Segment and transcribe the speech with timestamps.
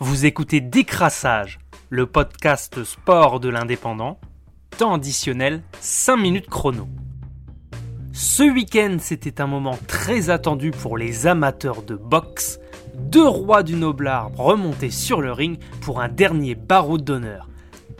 [0.00, 1.58] Vous écoutez Décrassage,
[1.90, 4.20] le podcast sport de l'indépendant.
[4.78, 6.86] Temps additionnel, 5 minutes chrono.
[8.12, 12.60] Ce week-end, c'était un moment très attendu pour les amateurs de boxe.
[12.94, 17.48] Deux rois du noble arbre remontaient sur le ring pour un dernier barreau d'honneur.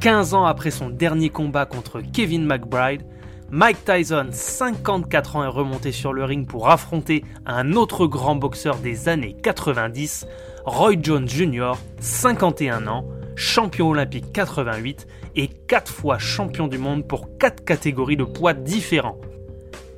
[0.00, 3.02] 15 ans après son dernier combat contre Kevin McBride,
[3.50, 8.76] Mike Tyson, 54 ans, est remonté sur le ring pour affronter un autre grand boxeur
[8.76, 10.26] des années 90,
[10.66, 17.38] Roy Jones Jr., 51 ans, champion olympique 88 et 4 fois champion du monde pour
[17.38, 19.18] 4 catégories de poids différents.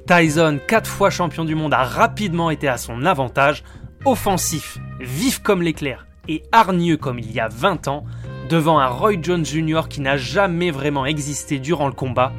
[0.06, 3.64] Tyson, 4 fois champion du monde, a rapidement été à son avantage,
[4.04, 8.04] offensif, vif comme l'éclair et hargneux comme il y a 20 ans,
[8.48, 9.82] devant un Roy Jones Jr.
[9.90, 12.32] qui n'a jamais vraiment existé durant le combat,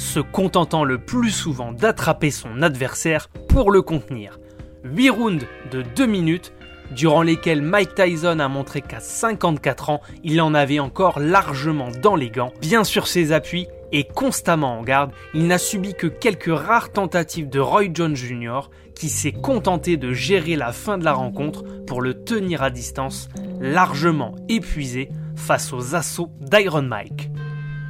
[0.00, 4.38] se contentant le plus souvent d'attraper son adversaire pour le contenir.
[4.84, 6.52] 8 rounds de 2 minutes,
[6.90, 12.16] durant lesquels Mike Tyson a montré qu'à 54 ans, il en avait encore largement dans
[12.16, 16.56] les gants, bien sur ses appuis et constamment en garde, il n'a subi que quelques
[16.56, 18.70] rares tentatives de Roy Jones Jr.
[18.94, 23.28] qui s'est contenté de gérer la fin de la rencontre pour le tenir à distance,
[23.60, 27.29] largement épuisé face aux assauts d'Iron Mike.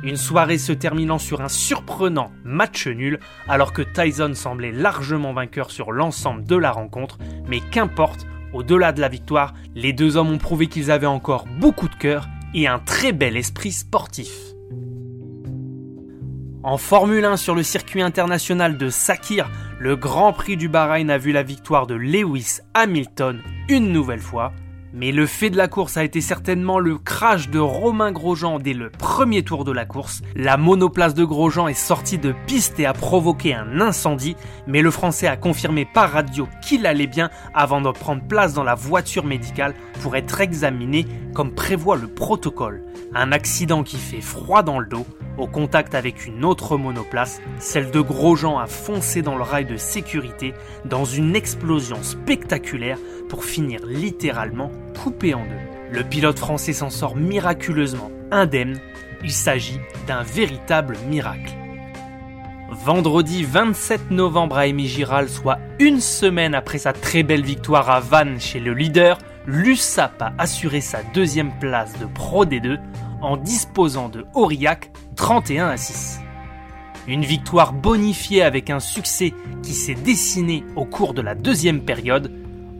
[0.02, 5.70] Une soirée se terminant sur un surprenant match nul, alors que Tyson semblait largement vainqueur
[5.70, 10.38] sur l'ensemble de la rencontre, mais qu'importe, au-delà de la victoire, les deux hommes ont
[10.38, 14.30] prouvé qu'ils avaient encore beaucoup de cœur et un très bel esprit sportif.
[16.62, 21.16] En Formule 1 sur le circuit international de Sakir, le Grand Prix du Bahreïn a
[21.16, 24.52] vu la victoire de Lewis Hamilton une nouvelle fois,
[24.92, 28.72] mais le fait de la course a été certainement le crash de Romain Grosjean dès
[28.72, 30.22] le premier tour de la course.
[30.34, 34.90] La monoplace de Grosjean est sortie de piste et a provoqué un incendie, mais le
[34.90, 39.24] Français a confirmé par radio qu'il allait bien avant de prendre place dans la voiture
[39.24, 42.84] médicale pour être examiné comme prévoit le protocole.
[43.14, 45.06] Un accident qui fait froid dans le dos.
[45.40, 49.78] Au contact avec une autre monoplace, celle de Grosjean a foncé dans le rail de
[49.78, 50.52] sécurité
[50.84, 52.98] dans une explosion spectaculaire
[53.30, 54.70] pour finir littéralement
[55.02, 55.96] coupé en deux.
[55.98, 58.80] Le pilote français s'en sort miraculeusement indemne.
[59.24, 61.54] Il s'agit d'un véritable miracle.
[62.70, 68.00] Vendredi 27 novembre à Amy Giral, soit une semaine après sa très belle victoire à
[68.00, 69.16] Vannes chez le leader,
[69.50, 72.78] l'USAP a assuré sa deuxième place de Pro D2
[73.20, 76.20] en disposant de Aurillac 31 à 6.
[77.08, 79.34] Une victoire bonifiée avec un succès
[79.64, 82.30] qui s'est dessiné au cours de la deuxième période.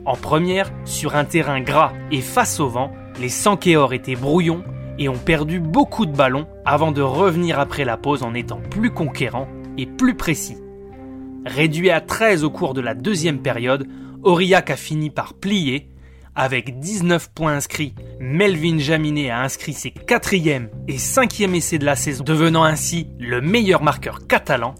[0.05, 4.63] En première, sur un terrain gras et face au vent, les Sankéors étaient brouillons
[4.97, 8.93] et ont perdu beaucoup de ballons avant de revenir après la pause en étant plus
[8.93, 10.59] conquérants et plus précis.
[11.45, 13.89] Réduit à 13 au cours de la deuxième période,
[14.23, 15.90] Aurillac a fini par plier
[16.41, 21.97] avec 19 points inscrits, Melvin Jaminet a inscrit ses quatrième et cinquième essais de la
[21.97, 24.75] saison, devenant ainsi le meilleur marqueur catalan.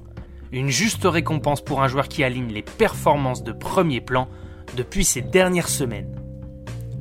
[0.53, 4.27] Une juste récompense pour un joueur qui aligne les performances de premier plan
[4.75, 6.17] depuis ces dernières semaines.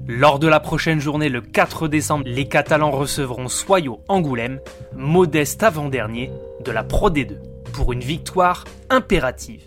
[0.10, 4.60] Lors de la prochaine journée, le 4 décembre, les Catalans recevront Soyo Angoulême,
[4.94, 6.32] modeste avant-dernier
[6.66, 7.38] de la Pro D2,
[7.72, 9.64] pour une victoire impérative.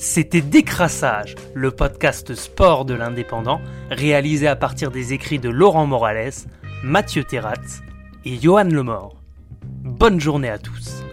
[0.00, 6.32] C'était Décrassage, le podcast sport de l'indépendant, réalisé à partir des écrits de Laurent Morales,
[6.82, 7.82] Mathieu Terratz
[8.24, 9.20] et Johan Lemort.
[9.62, 11.04] Bonne journée à tous.